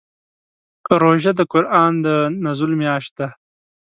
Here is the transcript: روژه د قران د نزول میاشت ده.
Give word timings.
روژه 1.01 1.31
د 1.35 1.41
قران 1.51 1.93
د 2.05 2.07
نزول 2.45 2.71
میاشت 2.81 3.11
ده. 3.19 3.27